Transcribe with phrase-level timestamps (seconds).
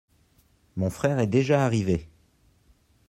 [0.77, 2.09] mon frère est déjà arrivé.